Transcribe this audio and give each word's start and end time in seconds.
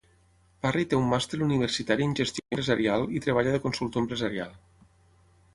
Parry 0.65 0.85
té 0.93 0.97
un 1.01 1.05
Màster 1.11 1.39
Universitari 1.49 2.07
en 2.11 2.17
Gestió 2.21 2.45
Empresarial 2.47 3.07
i 3.19 3.21
treballa 3.27 3.55
de 3.57 3.63
consultor 3.67 4.07
empresarial. 4.07 4.61